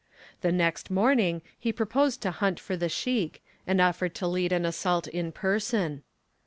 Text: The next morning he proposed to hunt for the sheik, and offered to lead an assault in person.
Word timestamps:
The 0.41 0.51
next 0.51 0.89
morning 0.89 1.43
he 1.59 1.71
proposed 1.71 2.23
to 2.23 2.31
hunt 2.31 2.59
for 2.59 2.75
the 2.75 2.89
sheik, 2.89 3.43
and 3.67 3.79
offered 3.79 4.15
to 4.15 4.25
lead 4.27 4.51
an 4.51 4.65
assault 4.65 5.07
in 5.07 5.31
person. 5.31 6.01